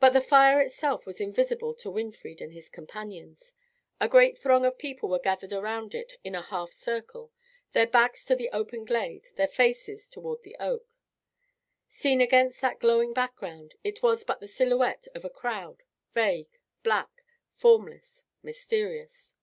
But 0.00 0.14
the 0.14 0.20
fire 0.20 0.60
itself 0.60 1.06
was 1.06 1.20
invisible 1.20 1.72
to 1.74 1.92
Winfried 1.92 2.40
and 2.40 2.52
his 2.52 2.68
companions. 2.68 3.54
A 4.00 4.08
great 4.08 4.36
throng 4.36 4.64
of 4.66 4.78
people 4.78 5.08
were 5.08 5.20
gathered 5.20 5.52
around 5.52 5.94
it 5.94 6.14
in 6.24 6.34
a 6.34 6.42
half 6.42 6.72
circle, 6.72 7.30
their 7.72 7.86
backs 7.86 8.24
to 8.24 8.34
the 8.34 8.50
open 8.50 8.84
glade, 8.84 9.28
their 9.36 9.46
faces 9.46 10.08
toward 10.10 10.42
the 10.42 10.56
oak. 10.58 10.84
Seen 11.86 12.20
against 12.20 12.60
that 12.62 12.80
glowing 12.80 13.12
background, 13.14 13.76
it 13.84 14.02
was 14.02 14.24
but 14.24 14.40
the 14.40 14.48
silhouette 14.48 15.06
of 15.14 15.24
a 15.24 15.30
crowd, 15.30 15.84
vague, 16.12 16.58
black, 16.82 17.22
formless, 17.54 18.24
mysterious. 18.42 19.36